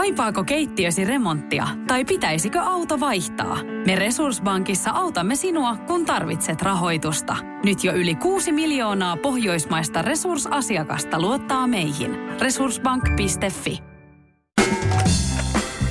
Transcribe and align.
Kaipaako 0.00 0.44
keittiösi 0.44 1.04
remonttia 1.04 1.68
tai 1.86 2.04
pitäisikö 2.04 2.60
auto 2.60 3.00
vaihtaa? 3.00 3.58
Me 3.86 3.96
Resurssbankissa 3.96 4.90
autamme 4.90 5.36
sinua, 5.36 5.76
kun 5.76 6.06
tarvitset 6.06 6.62
rahoitusta. 6.62 7.36
Nyt 7.64 7.84
jo 7.84 7.92
yli 7.92 8.14
6 8.14 8.52
miljoonaa 8.52 9.16
pohjoismaista 9.16 10.02
resursasiakasta 10.02 11.20
luottaa 11.20 11.66
meihin. 11.66 12.16
Resurssbank.fi 12.40 13.78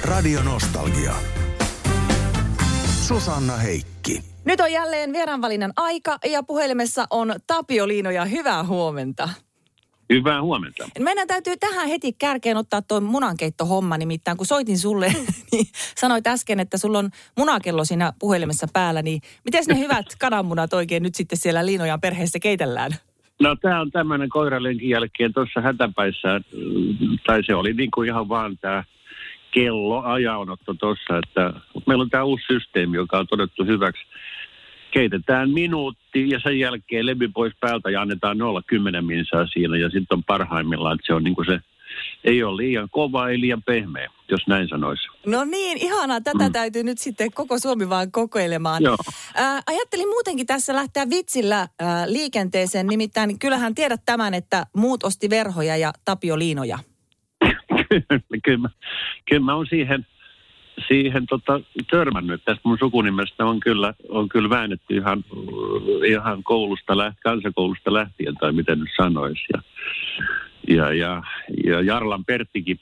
Radio 0.04 0.44
Nostalgia. 0.44 1.14
Susanna 3.08 3.58
Heikki. 3.58 4.24
Nyt 4.46 4.60
on 4.60 4.72
jälleen 4.72 5.14
vieraanvalinnan 5.14 5.74
aika 5.76 6.18
ja 6.26 6.44
puhelimessa 6.44 7.06
on 7.10 7.36
Tapio 7.48 7.88
Liino 7.88 8.12
ja 8.12 8.26
hyvää 8.26 8.64
huomenta. 8.64 9.30
Hyvää 10.14 10.42
huomenta. 10.42 10.90
Meidän 11.00 11.28
täytyy 11.28 11.58
tähän 11.58 11.88
heti 11.88 12.14
kärkeen 12.14 12.58
ottaa 12.58 12.82
tuo 12.82 13.02
munankeittohomma, 13.02 13.98
nimittäin 13.98 14.38
kun 14.38 14.46
soitin 14.46 14.78
sulle, 14.78 15.08
niin 15.52 15.66
sanoit 15.74 16.28
äsken, 16.28 16.60
että 16.60 16.78
sulla 16.78 17.00
on 17.00 17.10
munakello 17.38 17.86
siinä 17.86 18.14
puhelimessa 18.20 18.68
päällä, 18.74 19.02
niin 19.02 19.22
miten 19.46 19.64
ne 19.68 19.80
hyvät 19.80 20.06
kananmunat 20.22 20.74
oikein 20.74 21.04
nyt 21.04 21.16
sitten 21.16 21.38
siellä 21.38 21.66
Liinojan 21.66 22.02
perheessä 22.02 22.40
keitellään? 22.40 22.92
No 23.42 23.56
tämä 23.56 23.82
on 23.82 23.92
tämmöinen 23.92 24.30
koiralenkin 24.30 24.90
jälkeen 24.90 25.34
tuossa 25.34 25.62
hätäpäissä, 25.62 26.42
tai 27.26 27.44
se 27.46 27.56
oli 27.56 27.74
niin 27.74 27.92
kuin 27.92 28.08
ihan 28.10 28.30
vaan 28.30 28.58
tämä 28.58 28.84
kello 29.52 30.02
ajanotto 30.02 30.74
tuossa, 30.74 31.18
että 31.18 31.54
meillä 31.88 32.02
on 32.02 32.10
tämä 32.10 32.24
uusi 32.24 32.46
systeemi, 32.48 32.98
joka 32.98 33.20
on 33.20 33.28
todettu 33.28 33.66
hyväksi. 33.66 34.04
Keitetään 34.92 35.50
minuutti 35.50 36.30
ja 36.30 36.40
sen 36.40 36.60
jälkeen 36.60 37.06
levy 37.06 37.28
pois 37.28 37.54
päältä 37.60 37.90
ja 37.90 38.02
annetaan 38.02 38.38
0,10 38.38 39.02
minsaa 39.02 39.48
siinä 39.48 39.78
ja 39.78 39.90
sitten 39.90 40.18
on 40.18 40.24
parhaimmillaan, 40.24 40.96
että 40.96 41.08
se 41.08 41.14
on 41.14 41.24
niin 41.24 41.36
kuin 41.36 41.46
se 41.46 41.60
ei 42.24 42.44
ole 42.44 42.58
liian 42.58 42.88
kova, 42.92 43.30
ei 43.30 43.42
liian 43.42 43.64
pehmeä, 43.64 44.10
jos 44.32 44.48
näin 44.48 44.68
sanoisi. 44.68 45.08
No 45.26 45.44
niin, 45.44 45.78
ihanaa. 45.78 46.22
Tätä 46.22 46.46
mm. 46.46 46.52
täytyy 46.52 46.84
nyt 46.84 46.98
sitten 46.98 47.32
koko 47.34 47.60
Suomi 47.60 47.90
vaan 47.90 48.12
kokeilemaan. 48.12 48.84
Joo. 48.84 48.98
Ää, 49.36 49.62
ajattelin 49.68 50.08
muutenkin 50.08 50.48
tässä 50.48 50.76
lähteä 50.76 51.10
vitsillä 51.10 51.68
ää, 51.80 52.12
liikenteeseen. 52.12 52.88
Nimittäin 52.88 53.40
kyllähän 53.40 53.76
tiedät 53.76 54.02
tämän, 54.06 54.34
että 54.34 54.66
muut 54.76 55.04
osti 55.04 55.30
verhoja 55.30 55.78
ja 55.78 55.94
Tapio 56.06 56.40
Liinoja. 56.40 56.80
kyllä, 58.46 58.58
mä, 58.58 58.70
kyllä 59.30 59.46
mä 59.46 59.56
oon 59.56 59.68
siihen, 59.70 60.06
siihen 60.88 61.26
tota, 61.26 61.62
törmännyt. 61.92 62.42
Tästä 62.46 62.62
mun 62.64 62.78
sukunimestä 62.80 63.46
on 63.46 63.60
kyllä, 63.60 63.94
on 64.10 64.30
kyllä 64.30 64.50
väännetty 64.50 64.96
ihan, 64.96 65.24
ihan 66.08 66.44
koulusta, 66.44 66.94
kansakoulusta 67.24 67.94
lähtien, 67.94 68.36
tai 68.36 68.52
miten 68.52 68.80
nyt 68.80 68.90
sanoisi. 68.98 69.44
Ja, 69.54 69.62
ja, 70.68 70.94
ja, 70.94 71.24
ja 71.64 71.82
Jarlan 71.82 72.26
Perttikin 72.26 72.80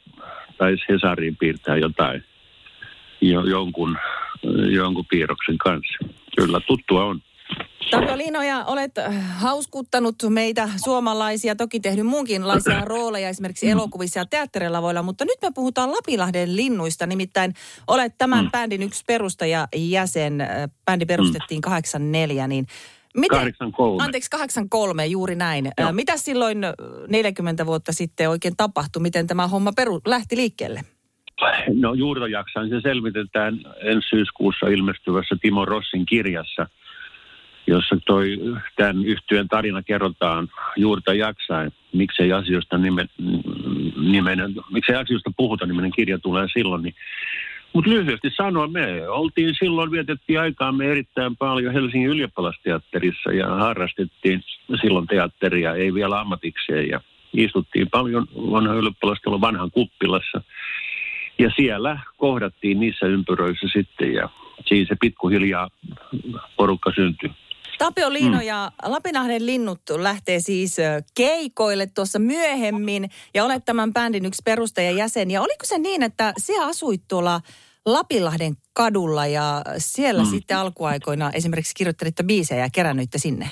taisi 0.57 0.83
Hesariin 0.89 1.37
piirtää 1.37 1.77
jotain, 1.77 2.23
jo, 3.21 3.43
jonkun, 3.43 3.97
jonkun 4.69 5.05
piirroksen 5.05 5.57
kanssa. 5.57 5.97
Kyllä, 6.35 6.59
tuttua 6.59 7.03
on. 7.05 7.21
Tapio 7.91 8.17
Liinoja, 8.17 8.65
olet 8.65 8.97
äh, 8.97 9.39
hauskuttanut 9.39 10.15
meitä 10.29 10.69
suomalaisia, 10.85 11.55
toki 11.55 11.79
tehnyt 11.79 12.05
muunkinlaisia 12.05 12.81
rooleja 12.85 13.29
esimerkiksi 13.29 13.69
elokuvissa 13.69 14.19
ja 14.19 14.25
teatterilavoilla, 14.25 15.03
mutta 15.03 15.25
nyt 15.25 15.37
me 15.41 15.49
puhutaan 15.55 15.91
Lapilahden 15.91 16.55
linnuista, 16.55 17.07
nimittäin 17.07 17.53
olet 17.87 18.13
tämän 18.17 18.45
mm. 18.45 18.51
bändin 18.51 18.83
yksi 18.83 19.03
perustaja 19.07 19.67
jäsen. 19.75 20.41
Äh, 20.41 20.47
bändi 20.85 21.05
perustettiin 21.05 21.61
84, 21.61 22.47
niin 22.47 22.65
Miten, 23.17 23.37
83. 23.37 24.03
Anteeksi, 24.03 24.29
83, 24.29 25.05
juuri 25.05 25.35
näin. 25.35 25.67
Äh, 25.67 25.71
Joo. 25.77 25.91
Mitä 25.91 26.17
silloin 26.17 26.57
40 27.07 27.65
vuotta 27.65 27.93
sitten 27.93 28.29
oikein 28.29 28.57
tapahtui? 28.57 29.01
Miten 29.01 29.27
tämä 29.27 29.47
homma 29.47 29.71
peru, 29.75 30.01
lähti 30.05 30.37
liikkeelle? 30.37 30.81
No 31.73 31.93
juurtojaksain 31.93 32.69
se 32.69 32.81
selvitetään 32.81 33.59
ensi 33.81 34.07
syyskuussa 34.09 34.67
ilmestyvässä 34.67 35.35
Timo 35.41 35.65
Rossin 35.65 36.05
kirjassa– 36.05 36.67
jossa 37.67 37.97
toi, 38.05 38.37
tämän 38.75 39.05
yhtyön 39.05 39.47
tarina 39.47 39.83
kerrotaan 39.83 40.47
juurta 40.75 41.13
jaksain. 41.13 41.71
Miksei 41.93 42.31
asioista, 42.33 42.77
nimen, 42.77 43.09
miksei 44.71 44.95
asioista 44.95 45.31
puhuta, 45.37 45.65
nimenen 45.65 45.91
kirja 45.91 46.19
tulee 46.19 46.47
silloin. 46.53 46.83
Niin. 46.83 46.95
Mutta 47.73 47.89
lyhyesti 47.89 48.31
sanoen, 48.37 48.71
me 48.71 49.09
oltiin 49.09 49.55
silloin, 49.59 49.91
vietettiin 49.91 50.39
aikaamme 50.39 50.85
erittäin 50.85 51.37
paljon 51.37 51.73
Helsingin 51.73 52.09
ylioppilasteatterissa 52.09 53.31
ja 53.31 53.47
harrastettiin 53.47 54.43
silloin 54.81 55.07
teatteria, 55.07 55.73
ei 55.73 55.93
vielä 55.93 56.19
ammatikseen. 56.19 56.89
Ja 56.89 57.01
istuttiin 57.33 57.89
paljon 57.89 58.27
vanha 58.35 58.73
ylioppilastella 58.73 59.41
vanhan 59.41 59.71
kuppilassa. 59.71 60.41
Ja 61.39 61.51
siellä 61.55 61.99
kohdattiin 62.17 62.79
niissä 62.79 63.05
ympyröissä 63.05 63.67
sitten 63.73 64.13
ja 64.13 64.29
siinä 64.65 64.87
se 64.87 64.95
pikkuhiljaa 65.01 65.69
porukka 66.57 66.91
syntyi. 66.95 67.31
Tapio 67.77 68.13
Liino 68.13 68.37
mm. 68.37 68.43
ja 68.43 68.71
Lapinahden 68.83 69.45
linnut 69.45 69.81
lähtee 69.97 70.39
siis 70.39 70.77
keikoille 71.15 71.87
tuossa 71.95 72.19
myöhemmin 72.19 73.09
ja 73.33 73.45
olet 73.45 73.65
tämän 73.65 73.93
bändin 73.93 74.25
yksi 74.25 74.41
perustajajäsen. 74.45 75.31
Ja 75.31 75.41
oliko 75.41 75.65
se 75.65 75.77
niin, 75.77 76.03
että 76.03 76.33
sinä 76.37 76.65
asuit 76.65 77.01
tuolla 77.07 77.41
Lapinlahden 77.85 78.53
kadulla 78.73 79.25
ja 79.27 79.61
siellä 79.77 80.23
mm. 80.23 80.29
sitten 80.29 80.57
alkuaikoina 80.57 81.31
esimerkiksi 81.31 81.75
kirjoittelitte 81.75 82.23
biisejä 82.23 82.61
ja 82.61 82.69
kerännytte 82.73 83.17
sinne? 83.17 83.49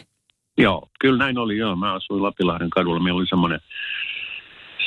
Joo, 0.57 0.89
kyllä 0.99 1.17
näin 1.17 1.37
oli 1.37 1.57
joo. 1.57 1.75
Mä 1.75 1.93
asuin 1.93 2.23
Lapinlahden 2.23 2.69
kadulla. 2.69 3.03
Meillä 3.03 3.19
oli 3.19 3.27
semmoinen 3.27 3.59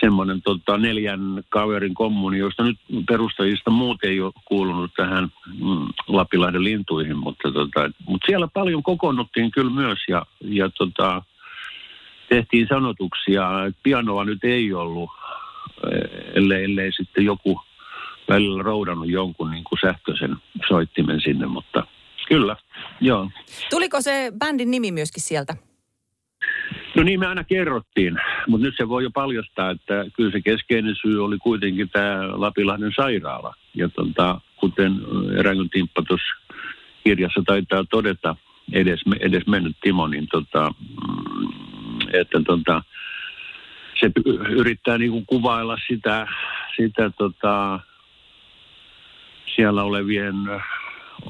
semmoinen 0.00 0.42
tota, 0.42 0.78
neljän 0.78 1.20
kaverin 1.48 1.94
kommuni, 1.94 2.38
josta 2.38 2.64
nyt 2.64 2.78
perustajista 3.08 3.70
muut 3.70 4.04
ei 4.04 4.20
ole 4.20 4.32
kuulunut 4.44 4.90
tähän 4.96 5.28
mm, 5.46 5.88
Lapilahden 6.08 6.64
lintuihin, 6.64 7.16
mutta, 7.16 7.52
tota, 7.52 7.90
mutta 8.06 8.26
siellä 8.26 8.48
paljon 8.54 8.82
kokoonnuttiin 8.82 9.50
kyllä 9.50 9.70
myös 9.70 9.98
ja, 10.08 10.26
ja 10.40 10.68
tota, 10.68 11.22
tehtiin 12.28 12.66
sanotuksia. 12.68 13.50
Pianoa 13.82 14.24
nyt 14.24 14.44
ei 14.44 14.72
ollut, 14.74 15.10
ellei, 16.34 16.64
ellei 16.64 16.92
sitten 16.92 17.24
joku 17.24 17.60
välillä 18.28 18.62
roudannut 18.62 19.08
jonkun 19.08 19.50
niin 19.50 19.64
kuin 19.64 19.78
sähköisen 19.80 20.36
soittimen 20.68 21.20
sinne, 21.20 21.46
mutta 21.46 21.86
kyllä, 22.28 22.56
joo. 23.00 23.30
Tuliko 23.70 24.00
se 24.00 24.32
bändin 24.38 24.70
nimi 24.70 24.92
myöskin 24.92 25.22
sieltä? 25.22 25.56
No 26.98 27.04
niin 27.04 27.20
me 27.20 27.26
aina 27.26 27.44
kerrottiin, 27.44 28.16
mutta 28.46 28.66
nyt 28.66 28.74
se 28.76 28.88
voi 28.88 29.02
jo 29.02 29.10
paljastaa, 29.10 29.70
että 29.70 30.04
kyllä 30.16 30.30
se 30.30 30.40
keskeinen 30.40 30.96
syy 31.02 31.24
oli 31.24 31.38
kuitenkin 31.38 31.88
tämä 31.90 32.40
Lapilahden 32.40 32.92
sairaala. 32.96 33.54
Ja 33.74 33.88
tota, 33.88 34.40
kuten 34.56 34.92
Erängön 35.38 35.70
Timppa 35.70 36.02
kirjassa 37.04 37.42
taitaa 37.46 37.84
todeta, 37.90 38.36
edes, 38.72 39.00
edes 39.20 39.46
mennyt 39.46 39.76
Timo, 39.80 40.08
niin 40.08 40.26
tota, 40.30 40.70
mm, 40.70 41.98
että 42.12 42.40
tota, 42.46 42.82
se 44.00 44.10
yrittää 44.48 44.98
niin 44.98 45.10
kuin 45.10 45.26
kuvailla 45.26 45.76
sitä, 45.88 46.26
sitä 46.76 47.10
tota, 47.10 47.80
siellä 49.56 49.82
olevien, 49.82 50.34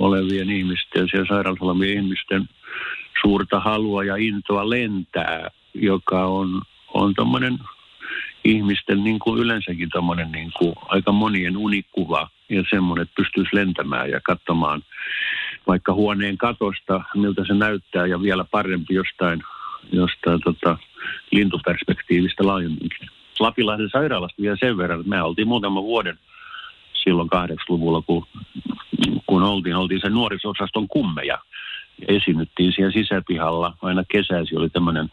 olevien 0.00 0.50
ihmisten, 0.50 1.08
siellä 1.10 1.26
sairaalassa 1.28 1.64
olevien 1.64 1.96
ihmisten 1.96 2.48
suurta 3.22 3.60
halua 3.60 4.04
ja 4.04 4.16
intoa 4.16 4.70
lentää, 4.70 5.50
joka 5.78 6.24
on, 6.24 6.62
on 6.94 7.14
tuommoinen 7.14 7.58
ihmisten 8.44 9.04
niin 9.04 9.18
kuin 9.18 9.40
yleensäkin 9.40 9.88
tuommoinen 9.92 10.32
niin 10.32 10.50
kuin 10.58 10.74
aika 10.86 11.12
monien 11.12 11.56
unikuva 11.56 12.28
ja 12.48 12.64
semmoinen, 12.70 13.02
että 13.02 13.14
pystyisi 13.16 13.56
lentämään 13.56 14.10
ja 14.10 14.20
katsomaan 14.20 14.82
vaikka 15.66 15.92
huoneen 15.94 16.38
katosta, 16.38 17.00
miltä 17.14 17.44
se 17.46 17.54
näyttää 17.54 18.06
ja 18.06 18.22
vielä 18.22 18.44
parempi 18.44 18.94
jostain, 18.94 19.42
jostain 19.92 20.40
tota, 20.44 20.78
lintuperspektiivistä 21.30 22.46
laajemminkin. 22.46 23.08
Lapilahden 23.40 23.90
sairaalasta 23.90 24.42
vielä 24.42 24.56
sen 24.60 24.76
verran, 24.76 25.00
että 25.00 25.10
me 25.10 25.22
oltiin 25.22 25.48
muutaman 25.48 25.82
vuoden 25.82 26.18
silloin 27.04 27.28
80-luvulla, 27.34 28.02
kun, 28.02 28.26
kun 29.26 29.42
oltiin, 29.42 29.76
oltiin 29.76 30.00
sen 30.00 30.12
nuorisosaston 30.12 30.88
kummeja 30.88 31.38
esiinnyttiin 32.08 32.72
siellä 32.72 32.92
sisäpihalla. 32.92 33.74
Aina 33.82 34.04
kesäisi 34.08 34.56
oli 34.56 34.70
tämmöinen, 34.70 35.12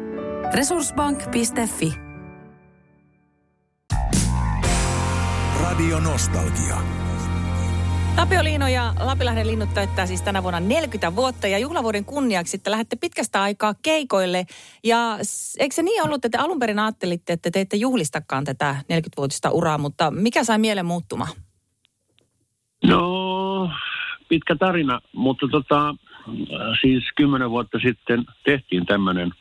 Resurssbank.fi 0.53 1.93
Radio 5.61 5.99
Nostalgia. 5.99 6.75
Tapio 8.15 8.43
Liino 8.43 8.67
ja 8.67 8.93
Lapilahden 8.99 9.47
linnut 9.47 9.73
täyttää 9.73 10.05
siis 10.05 10.21
tänä 10.21 10.43
vuonna 10.43 10.59
40 10.59 11.15
vuotta 11.15 11.47
ja 11.47 11.57
juhlavuoden 11.57 12.05
kunniaksi 12.05 12.57
että 12.57 12.71
lähdette 12.71 12.95
pitkästä 12.95 13.41
aikaa 13.41 13.73
keikoille. 13.81 14.45
Ja 14.83 15.17
eikö 15.59 15.75
se 15.75 15.81
niin 15.81 16.03
ollut, 16.03 16.25
että 16.25 16.37
te 16.37 16.43
alun 16.43 16.59
perin 16.59 16.79
ajattelitte, 16.79 17.33
että 17.33 17.51
te 17.51 17.61
ette 17.61 17.77
juhlistakaan 17.77 18.43
tätä 18.43 18.75
40-vuotista 18.93 19.51
uraa, 19.51 19.77
mutta 19.77 20.11
mikä 20.11 20.43
sai 20.43 20.57
mielen 20.57 20.85
muuttumaan? 20.85 21.31
No, 22.83 23.69
pitkä 24.29 24.55
tarina, 24.55 24.99
mutta 25.13 25.47
tota, 25.51 25.95
siis 26.81 27.03
kymmenen 27.15 27.49
vuotta 27.49 27.79
sitten 27.79 28.25
tehtiin 28.45 28.85
tämmöinen, 28.85 29.31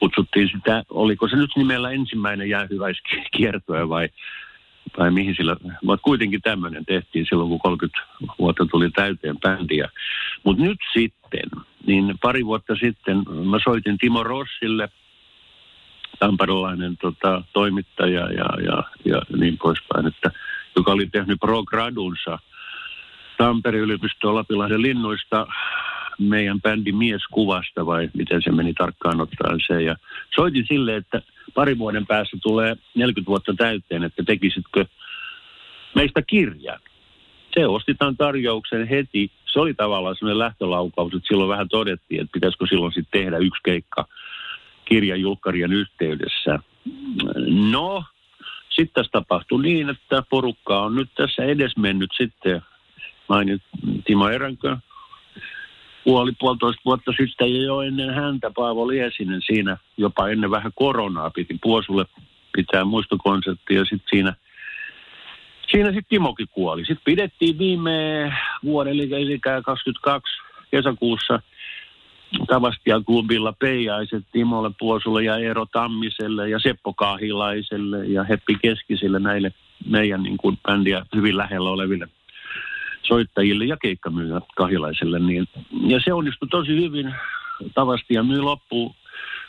kutsuttiin 0.00 0.50
sitä, 0.54 0.82
oliko 0.90 1.28
se 1.28 1.36
nyt 1.36 1.50
nimellä 1.56 1.90
ensimmäinen 1.90 2.48
jäähyväiskiertoja 2.48 3.88
vai 3.88 4.08
vai 4.98 5.10
mihin 5.10 5.34
sillä, 5.34 5.56
mutta 5.82 6.02
kuitenkin 6.02 6.42
tämmöinen 6.42 6.84
tehtiin 6.84 7.26
silloin, 7.28 7.48
kun 7.48 7.60
30 7.60 7.98
vuotta 8.38 8.66
tuli 8.66 8.90
täyteen 8.90 9.38
bändiä. 9.38 9.88
Mutta 10.44 10.62
nyt 10.62 10.78
sitten, 10.92 11.50
niin 11.86 12.14
pari 12.22 12.46
vuotta 12.46 12.74
sitten 12.74 13.16
mä 13.50 13.58
soitin 13.64 13.98
Timo 13.98 14.22
Rossille, 14.22 14.88
tamperelainen 16.18 16.96
tota, 16.96 17.42
toimittaja 17.52 18.32
ja, 18.32 18.46
ja, 18.64 18.82
ja 19.04 19.22
niin 19.36 19.58
poispäin, 19.58 20.06
että, 20.06 20.30
joka 20.76 20.92
oli 20.92 21.06
tehnyt 21.06 21.40
pro-gradunsa 21.40 22.38
Tampereen 23.38 23.84
yliopistoon 23.84 24.34
Lapilahden 24.34 24.82
linnuista 24.82 25.46
meidän 26.20 26.60
bändin 26.60 26.96
mieskuvasta 26.96 27.86
vai 27.86 28.08
miten 28.14 28.42
se 28.42 28.52
meni 28.52 28.74
tarkkaan 28.74 29.20
ottaen 29.20 29.60
se. 29.66 29.82
Ja 29.82 29.96
soitin 30.34 30.66
sille, 30.68 30.96
että 30.96 31.22
pari 31.54 31.78
vuoden 31.78 32.06
päässä 32.06 32.36
tulee 32.42 32.76
40 32.94 33.28
vuotta 33.28 33.54
täyteen, 33.54 34.04
että 34.04 34.22
tekisitkö 34.22 34.84
meistä 35.94 36.22
kirjan. 36.22 36.80
Se 37.54 37.66
ostitaan 37.66 38.16
tarjouksen 38.16 38.88
heti. 38.88 39.30
Se 39.52 39.60
oli 39.60 39.74
tavallaan 39.74 40.16
sellainen 40.16 40.38
lähtölaukaus, 40.38 41.14
että 41.14 41.28
silloin 41.28 41.48
vähän 41.48 41.68
todettiin, 41.68 42.20
että 42.20 42.32
pitäisikö 42.32 42.66
silloin 42.66 42.92
sitten 42.92 43.20
tehdä 43.20 43.38
yksi 43.38 43.60
keikka 43.64 44.08
kirjan 44.84 45.20
julkkarien 45.20 45.72
yhteydessä. 45.72 46.58
No, 47.70 48.04
sitten 48.68 48.94
tässä 48.94 49.10
tapahtui 49.12 49.62
niin, 49.62 49.88
että 49.88 50.22
porukka 50.30 50.80
on 50.80 50.94
nyt 50.94 51.08
tässä 51.14 51.44
edesmennyt 51.44 52.10
sitten 52.16 52.62
mainit 53.28 53.62
Timo 54.04 54.28
Eränkö, 54.28 54.76
puoli, 56.04 56.32
puolitoista 56.38 56.82
vuotta 56.84 57.12
sitten 57.18 57.54
ja 57.54 57.62
jo 57.62 57.80
ennen 57.80 58.14
häntä 58.14 58.50
Paavo 58.54 58.88
Liesinen 58.88 59.42
siinä 59.42 59.76
jopa 59.96 60.28
ennen 60.28 60.50
vähän 60.50 60.72
koronaa 60.74 61.30
piti 61.30 61.58
Puosulle 61.62 62.04
pitää 62.52 62.84
muistokonsertti 62.84 63.74
ja 63.74 63.84
sitten 63.84 64.08
siinä, 64.10 64.34
siinä 65.70 65.88
sitten 65.88 66.08
Timokin 66.08 66.48
kuoli. 66.50 66.80
Sitten 66.80 67.04
pidettiin 67.04 67.58
viime 67.58 68.32
vuoden, 68.64 68.92
eli, 68.92 69.22
eli 69.22 69.38
22 69.38 70.42
kesäkuussa 70.70 71.40
Tavastia 72.46 73.00
klubilla 73.00 73.52
peijaiset 73.52 74.24
Timolle 74.32 74.70
Puosulle 74.78 75.24
ja 75.24 75.36
Eero 75.36 75.66
Tammiselle 75.66 76.48
ja 76.48 76.58
Seppo 76.58 76.92
Kahilaiselle 76.92 78.06
ja 78.06 78.24
Heppi 78.24 78.58
Keskiselle 78.62 79.18
näille 79.18 79.52
meidän 79.86 80.22
niin 80.22 80.36
kuin 80.36 80.58
bändiä 80.62 81.06
hyvin 81.14 81.36
lähellä 81.36 81.70
oleville 81.70 82.08
soittajille 83.10 83.64
ja 83.64 83.76
keikkamyyjä 83.76 84.40
kahilaiselle. 84.56 85.18
Niin, 85.18 85.48
ja 85.86 86.00
se 86.04 86.12
onnistui 86.12 86.48
tosi 86.48 86.76
hyvin 86.76 87.14
tavasti 87.74 88.14
ja 88.14 88.22
myy 88.22 88.40
loppuun 88.40 88.94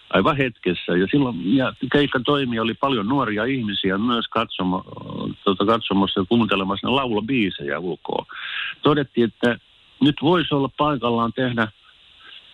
aivan 0.10 0.38
hetkessä. 0.38 0.98
Ja 0.98 1.08
silloin 1.12 1.56
ja 1.56 1.74
keikka 1.92 2.20
toimi, 2.20 2.60
oli 2.60 2.74
paljon 2.74 3.08
nuoria 3.08 3.46
ihmisiä 3.46 3.98
myös 3.98 4.28
katsomo, 4.28 4.84
tuota, 5.44 5.66
katsomassa 5.66 6.20
ja 6.20 6.26
kuuntelemassa 6.30 6.96
laulabiisejä 6.96 7.80
ulkoa. 7.80 8.26
Todettiin, 8.82 9.28
että 9.28 9.58
nyt 10.02 10.16
voisi 10.22 10.56
olla 10.56 10.70
paikallaan 10.78 11.34
tehdä, 11.34 11.68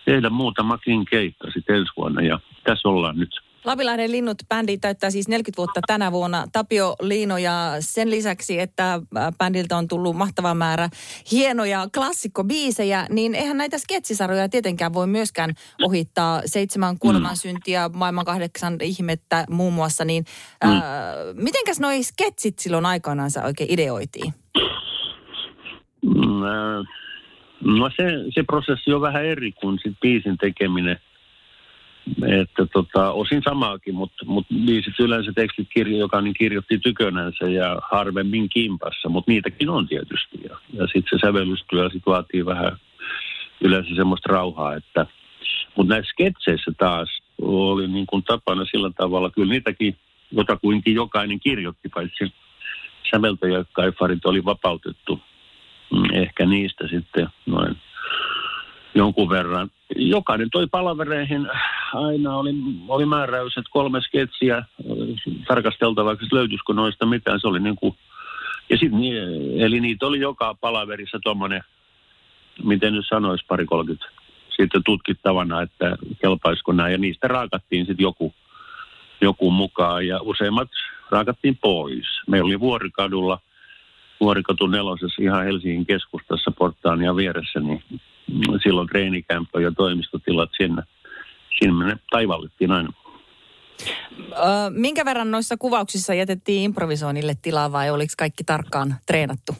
tehdä 0.04 0.30
muutamakin 0.30 1.04
keikka 1.04 1.50
sitten 1.50 1.76
ensi 1.76 1.92
vuonna 1.96 2.22
ja 2.22 2.40
tässä 2.64 2.88
ollaan 2.88 3.18
nyt. 3.18 3.47
Labilahden 3.68 4.12
linnut 4.12 4.38
bändi 4.48 4.78
täyttää 4.78 5.10
siis 5.10 5.28
40 5.28 5.56
vuotta 5.56 5.80
tänä 5.86 6.12
vuonna. 6.12 6.46
Tapio 6.52 6.96
Liino 7.00 7.38
ja 7.38 7.76
sen 7.80 8.10
lisäksi, 8.10 8.60
että 8.60 9.00
bändiltä 9.38 9.76
on 9.76 9.88
tullut 9.88 10.16
mahtava 10.16 10.54
määrä 10.54 10.88
hienoja 11.32 11.88
klassikkobiisejä, 11.94 13.06
niin 13.10 13.34
eihän 13.34 13.56
näitä 13.56 13.78
sketsisarjoja 13.78 14.48
tietenkään 14.48 14.94
voi 14.94 15.06
myöskään 15.06 15.54
ohittaa. 15.82 16.42
Seitsemän 16.46 16.98
kuoleman 16.98 17.32
mm. 17.32 17.36
syntiä, 17.36 17.90
maailman 17.94 18.24
kahdeksan 18.24 18.76
ihmettä 18.82 19.44
muun 19.50 19.72
muassa. 19.72 20.04
Niin, 20.04 20.24
mm. 20.64 20.70
äh, 20.70 20.82
mitenkäs 21.34 21.80
noi 21.80 22.02
sketsit 22.02 22.58
silloin 22.58 22.86
aikanaan 22.86 23.30
oikein 23.44 23.72
ideoitiin? 23.72 24.34
Mm, 26.02 26.40
no 27.78 27.90
se, 27.96 28.04
se 28.34 28.42
prosessi 28.42 28.92
on 28.92 29.00
vähän 29.00 29.24
eri 29.24 29.52
kuin 29.52 29.78
sit 29.82 30.00
biisin 30.00 30.38
tekeminen 30.38 30.98
että 32.26 32.66
tota, 32.72 33.12
osin 33.12 33.42
samaakin, 33.44 33.94
mutta 33.94 34.24
mut 34.26 34.46
biisit 34.66 35.00
yleensä 35.00 35.32
tekstit 35.34 35.68
kirjo, 35.74 35.98
joka 35.98 36.20
niin 36.20 36.34
kirjoitti 36.34 36.78
tykönänsä 36.78 37.44
ja 37.48 37.76
harvemmin 37.90 38.48
kimpassa, 38.48 39.08
mutta 39.08 39.30
niitäkin 39.30 39.70
on 39.70 39.88
tietysti. 39.88 40.40
Ja, 40.48 40.56
ja 40.72 40.86
sitten 40.86 41.18
se 41.18 41.26
sävellystyö 41.26 41.90
sit 41.90 42.02
vaatii 42.06 42.46
vähän 42.46 42.76
yleensä 43.60 43.94
semmoista 43.94 44.32
rauhaa, 44.32 44.74
että 44.74 45.06
mutta 45.76 45.94
näissä 45.94 46.10
sketseissä 46.10 46.72
taas 46.78 47.08
oli 47.42 47.88
niin 47.88 48.06
kuin 48.06 48.22
tapana 48.22 48.64
sillä 48.64 48.90
tavalla, 48.96 49.30
kyllä 49.30 49.52
niitäkin 49.52 49.96
jotakuinkin 50.32 50.94
jokainen 50.94 51.40
kirjoitti, 51.40 51.88
paitsi 51.88 52.32
säveltäjäkaifarit 53.10 54.26
oli 54.26 54.44
vapautettu 54.44 55.20
mm, 55.92 56.14
ehkä 56.14 56.46
niistä 56.46 56.88
sitten 56.88 57.28
noin 57.46 57.76
jonkun 58.94 59.28
verran. 59.28 59.70
Jokainen 59.96 60.50
toi 60.50 60.66
palavereihin 60.66 61.48
aina 61.94 62.36
oli, 62.36 62.50
oli 62.88 63.06
määräys, 63.06 63.56
että 63.56 63.70
kolme 63.72 64.00
sketsiä 64.00 64.62
tarkasteltavaksi, 65.48 66.24
että 66.24 66.36
löytyisikö 66.36 66.72
noista 66.72 67.06
mitään. 67.06 67.40
Se 67.40 67.48
oli 67.48 67.60
niin 67.60 67.76
kuin, 67.76 67.96
ja 68.70 68.76
sit, 68.76 68.92
eli 69.58 69.80
niitä 69.80 70.06
oli 70.06 70.20
joka 70.20 70.54
palaverissa 70.54 71.18
tuommoinen, 71.22 71.62
miten 72.64 72.92
nyt 72.92 73.06
sanoisi, 73.08 73.44
pari 73.48 73.66
kolkit 73.66 74.00
sitten 74.60 74.82
tutkittavana, 74.84 75.62
että 75.62 75.96
kelpaisiko 76.20 76.72
nämä. 76.72 76.88
Ja 76.88 76.98
niistä 76.98 77.28
raakattiin 77.28 77.86
sitten 77.86 78.04
joku, 78.04 78.34
joku 79.20 79.50
mukaan 79.50 80.06
ja 80.06 80.20
useimmat 80.22 80.68
raakattiin 81.10 81.56
pois. 81.56 82.06
Meillä 82.26 82.46
oli 82.46 82.60
Vuorikadulla, 82.60 83.40
Vuorikatu 84.20 84.66
nelosessa 84.66 85.22
ihan 85.22 85.44
Helsingin 85.44 85.86
keskustassa 85.86 86.50
portaan 86.50 87.16
vieressä, 87.16 87.60
niin 87.60 87.82
silloin 88.62 88.88
treenikämppö 88.88 89.60
ja 89.62 89.72
toimistotilat 89.72 90.50
sinne. 90.56 90.82
Sinne 91.58 91.84
me 91.84 91.96
taivallittiin 92.10 92.70
aina. 92.70 92.92
minkä 94.70 95.04
verran 95.04 95.30
noissa 95.30 95.56
kuvauksissa 95.56 96.14
jätettiin 96.14 96.62
improvisoinnille 96.62 97.34
tilaa 97.42 97.72
vai 97.72 97.90
oliko 97.90 98.12
kaikki 98.18 98.44
tarkkaan 98.44 98.94
treenattu? 99.06 99.52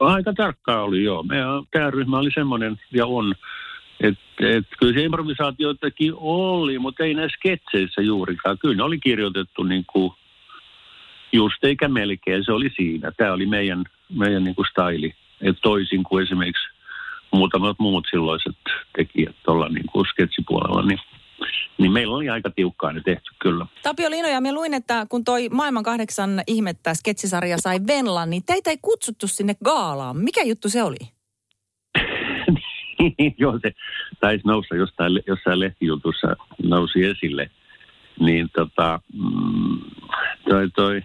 Aika 0.00 0.32
tarkkaan 0.32 0.82
oli 0.82 1.04
joo. 1.04 1.22
Meidän, 1.22 1.48
tämä 1.70 1.90
ryhmä 1.90 2.18
oli 2.18 2.30
semmoinen 2.34 2.80
ja 2.92 3.06
on, 3.06 3.34
että 4.00 4.24
et, 4.40 4.64
kyllä 4.78 4.92
se 4.92 5.04
improvisaatioitakin 5.04 6.12
oli, 6.16 6.78
mutta 6.78 7.04
ei 7.04 7.14
näissä 7.14 7.36
sketseissä 7.36 8.02
juurikaan. 8.02 8.58
Kyllä 8.58 8.76
ne 8.76 8.82
oli 8.82 8.98
kirjoitettu 8.98 9.62
niin 9.62 9.84
kuin 9.92 10.12
just 11.34 11.64
eikä 11.64 11.88
melkein, 11.88 12.44
se 12.44 12.52
oli 12.52 12.70
siinä. 12.76 13.12
Tämä 13.16 13.32
oli 13.32 13.46
meidän, 13.46 13.84
meidän 14.18 14.44
niin 14.44 14.54
kuin 14.54 14.66
staili. 14.70 15.14
Et 15.40 15.56
toisin 15.62 16.04
kuin 16.04 16.24
esimerkiksi 16.24 16.68
muutamat 17.32 17.76
muut 17.78 18.06
silloiset 18.10 18.56
tekijät 18.96 19.36
tuolla 19.44 19.68
niin 19.68 19.86
kuin 19.92 20.06
sketsipuolella, 20.06 20.86
niin 20.86 20.98
niin 21.78 21.92
meillä 21.92 22.16
oli 22.16 22.28
aika 22.28 22.50
tiukkaa 22.50 22.92
ne 22.92 23.00
tehty 23.04 23.30
kyllä. 23.38 23.66
Tapio 23.82 24.10
Lino, 24.10 24.28
ja 24.28 24.40
me 24.40 24.52
luin, 24.52 24.74
että 24.74 25.06
kun 25.08 25.24
toi 25.24 25.48
Maailman 25.48 25.82
kahdeksan 25.82 26.42
ihmettä 26.46 26.94
sketsisarja 26.94 27.56
sai 27.58 27.78
Venlan, 27.86 28.30
niin 28.30 28.42
teitä 28.46 28.70
ei 28.70 28.78
kutsuttu 28.82 29.26
sinne 29.28 29.54
gaalaan. 29.64 30.16
Mikä 30.16 30.42
juttu 30.42 30.68
se 30.68 30.82
oli? 30.82 30.96
Joo, 33.38 33.58
se 33.62 33.72
taisi 34.20 34.42
nousta 34.46 34.76
jostain, 34.76 35.22
jossain 35.26 35.60
lehtijutussa 35.60 36.36
nousi 36.62 37.04
esille. 37.04 37.50
Niin 38.20 38.50
tota, 38.56 39.00
mm, 39.12 39.80
toi, 40.48 40.70
toi, 40.70 41.02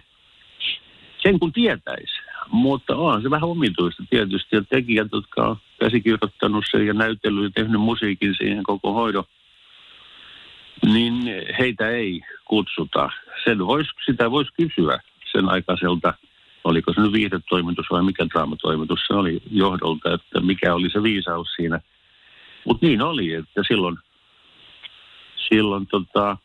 sen 1.22 1.38
kun 1.38 1.52
tietäisi. 1.52 2.20
Mutta 2.52 2.96
on 2.96 3.22
se 3.22 3.30
vähän 3.30 3.48
omituista 3.48 4.02
tietysti, 4.10 4.56
että 4.56 4.76
tekijät, 4.76 5.08
jotka 5.12 5.48
on 5.48 5.56
käsikirjoittanut 5.80 6.64
sen 6.70 6.86
ja 6.86 6.94
näytellyt 6.94 7.44
ja 7.44 7.50
tehnyt 7.62 7.80
musiikin 7.80 8.34
siihen 8.38 8.62
koko 8.62 8.92
hoidon, 8.92 9.24
niin 10.86 11.14
heitä 11.58 11.88
ei 11.88 12.20
kutsuta. 12.44 13.10
Sen 13.44 13.66
vois, 13.66 13.86
sitä 14.06 14.30
voisi 14.30 14.50
kysyä 14.56 15.00
sen 15.32 15.48
aikaiselta, 15.48 16.14
oliko 16.64 16.92
se 16.92 17.00
nyt 17.00 17.12
viihdetoimitus 17.12 17.86
vai 17.90 18.02
mikä 18.02 18.26
draamatoimitus 18.28 19.00
se 19.06 19.14
oli 19.14 19.42
johdolta, 19.50 20.14
että 20.14 20.40
mikä 20.40 20.74
oli 20.74 20.90
se 20.90 21.02
viisaus 21.02 21.48
siinä. 21.56 21.80
Mutta 22.64 22.86
niin 22.86 23.02
oli, 23.02 23.34
että 23.34 23.62
silloin, 23.68 23.96
silloin 25.48 25.86
tota, 25.86 26.36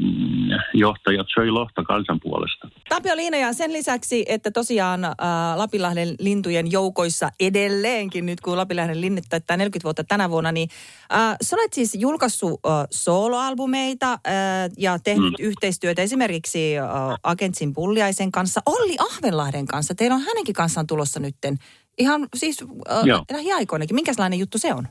mm, 0.00 0.35
johtajat 0.74 1.26
söi 1.34 1.50
lohta 1.50 1.82
kansan 1.82 2.20
puolesta. 2.22 2.68
Tapio 2.88 3.16
Liina, 3.16 3.36
ja 3.36 3.52
sen 3.52 3.72
lisäksi, 3.72 4.24
että 4.28 4.50
tosiaan 4.50 5.04
ää, 5.04 5.14
Lapinlahden 5.58 6.14
lintujen 6.18 6.72
joukoissa 6.72 7.30
edelleenkin, 7.40 8.26
nyt 8.26 8.40
kun 8.40 8.56
Lapinlahden 8.56 9.00
linnut 9.00 9.24
täyttää 9.28 9.56
40 9.56 9.84
vuotta 9.84 10.04
tänä 10.04 10.30
vuonna, 10.30 10.52
niin 10.52 10.68
ää, 11.10 11.36
sä 11.42 11.56
olet 11.56 11.72
siis 11.72 11.94
julkaissut 11.94 12.60
ää, 12.66 12.86
soloalbumeita 12.90 14.18
ää, 14.24 14.68
ja 14.78 14.98
tehnyt 15.04 15.34
mm. 15.38 15.44
yhteistyötä 15.44 16.02
esimerkiksi 16.02 16.78
ää, 16.78 16.88
Agentsin 17.22 17.72
Pulliaisen 17.72 18.32
kanssa, 18.32 18.60
Olli 18.66 18.96
Ahvenlahden 18.98 19.66
kanssa. 19.66 19.94
Teillä 19.94 20.14
on 20.14 20.22
hänenkin 20.22 20.54
kanssaan 20.54 20.86
tulossa 20.86 21.20
nytten 21.20 21.58
ihan 21.98 22.28
siis 22.36 22.64
ää, 22.88 23.02
lähiaikoinakin. 23.32 23.94
Minkälainen 23.94 24.38
juttu 24.38 24.58
se 24.58 24.74
on? 24.74 24.88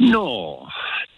No, 0.00 0.68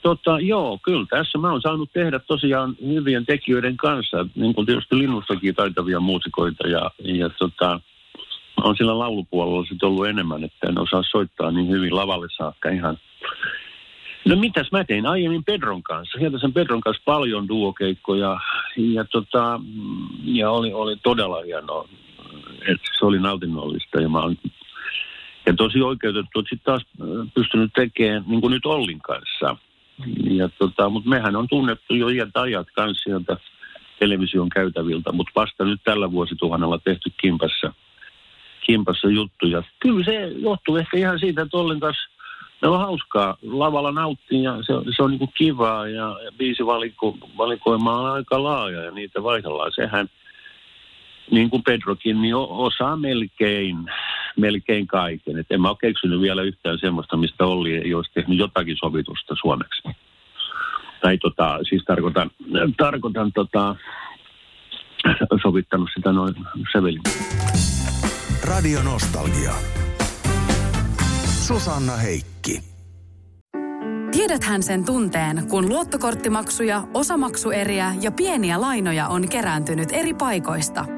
tota, 0.03 0.41
joo, 0.41 0.79
kyllä 0.83 1.07
tässä 1.11 1.39
mä 1.39 1.51
oon 1.51 1.61
saanut 1.61 1.93
tehdä 1.93 2.19
tosiaan 2.19 2.77
hyvien 2.87 3.27
tekijöiden 3.27 3.77
kanssa, 3.77 4.27
niin 4.35 4.55
kuin 4.55 4.67
tietysti 4.67 4.99
linnustakin 4.99 5.55
taitavia 5.55 6.01
muusikoita 6.01 6.69
ja, 6.69 6.91
ja 6.99 7.29
tota, 7.29 7.81
on 8.63 8.77
sillä 8.77 8.99
laulupuolella 8.99 9.67
sitten 9.69 9.89
ollut 9.89 10.07
enemmän, 10.07 10.45
että 10.45 10.69
en 10.69 10.79
osaa 10.79 11.03
soittaa 11.11 11.51
niin 11.51 11.69
hyvin 11.69 11.97
lavalle 11.97 12.27
saakka 12.37 12.69
ihan. 12.69 12.99
No 14.25 14.37
mitäs 14.37 14.73
mä 14.73 14.85
tein 14.85 15.07
aiemmin 15.07 15.45
Pedron 15.45 15.83
kanssa, 15.83 16.19
sieltä 16.19 16.39
sen 16.39 16.53
Pedron 16.53 16.81
kanssa 16.81 17.03
paljon 17.05 17.49
duokeikkoja 17.49 18.41
ja, 18.77 19.05
tota, 19.05 19.61
ja 20.25 20.51
oli, 20.51 20.73
oli 20.73 20.97
todella 21.03 21.43
hienoa, 21.43 21.89
että 22.61 22.91
se 22.99 23.05
oli 23.05 23.19
nautinnollista 23.19 24.01
ja 24.01 24.09
mä 24.09 24.21
oon 24.21 24.37
ja 25.49 25.55
tosi 25.55 25.83
oikeutettu, 25.83 26.41
sitten 26.41 26.59
taas 26.65 26.87
pystynyt 27.35 27.73
tekemään, 27.75 28.25
niin 28.27 28.41
kuin 28.41 28.51
nyt 28.51 28.67
Ollin 28.67 29.01
kanssa. 29.01 29.57
Ja 30.31 30.49
tota, 30.49 30.89
mutta 30.89 31.09
mehän 31.09 31.37
on 31.37 31.49
tunnettu 31.49 31.95
jo 31.95 32.09
iät 32.09 32.37
ajat 32.37 32.67
kanssa 32.75 33.03
sieltä 33.03 33.37
television 33.99 34.49
käytäviltä, 34.49 35.13
mutta 35.13 35.33
vasta 35.37 35.65
nyt 35.65 35.81
tällä 35.85 36.13
vuosituhannella 36.13 36.79
tehty 36.79 37.13
kimpassa, 37.21 37.73
kimpassa 38.67 39.09
juttuja. 39.09 39.63
Kyllä 39.81 40.05
se 40.05 40.33
johtuu 40.37 40.77
ehkä 40.77 40.97
ihan 40.97 41.19
siitä, 41.19 41.43
että 41.43 41.57
Ollin 41.57 41.81
kanssa 41.81 42.11
ne 42.63 42.69
on 42.69 42.79
hauskaa. 42.79 43.37
Lavalla 43.43 43.93
nauttii 43.93 44.43
ja 44.43 44.57
se, 44.63 44.73
se 44.97 45.03
on 45.03 45.11
niin 45.11 45.33
kivaa 45.39 45.89
ja, 45.89 46.17
ja 46.25 46.33
biisivalikoima 46.39 48.01
on 48.01 48.11
aika 48.11 48.43
laaja 48.43 48.83
ja 48.83 48.91
niitä 48.91 49.23
vaihdellaan. 49.23 49.73
Sehän 49.75 50.09
niin 51.31 51.51
kuin 51.51 51.63
Pedrokin, 51.63 52.23
niin 52.23 52.35
osaa 52.35 52.97
melkein, 52.97 53.77
melkein 54.39 54.87
kaiken. 54.87 55.39
Et 55.39 55.47
en 55.51 55.61
mä 55.61 55.69
ole 55.69 55.77
keksinyt 55.81 56.21
vielä 56.21 56.43
yhtään 56.43 56.79
semmoista, 56.79 57.17
mistä 57.17 57.47
Olli 57.47 57.75
ei 57.75 57.95
olisi 57.95 58.13
tehnyt 58.15 58.39
jotakin 58.39 58.77
sovitusta 58.77 59.35
suomeksi. 59.41 59.83
Tai 61.03 61.19
tota, 61.19 61.59
siis 61.69 61.85
tarkoitan, 61.85 62.31
tarkoitan 62.77 63.33
tota, 63.33 63.77
sovittanut 65.43 65.89
sitä 65.97 66.13
noin 66.13 66.35
sävelin. 66.73 67.03
Radio 68.45 68.83
Nostalgia. 68.83 69.53
Susanna 71.47 71.97
Heikki. 71.97 72.61
Tiedäthän 74.13 74.63
sen 74.63 74.85
tunteen, 74.85 75.49
kun 75.51 75.69
luottokorttimaksuja, 75.69 76.83
osamaksueriä 76.95 77.95
ja 78.03 78.11
pieniä 78.13 78.61
lainoja 78.61 79.09
on 79.09 79.29
kerääntynyt 79.29 79.89
eri 79.93 80.15
paikoista– 80.15 80.85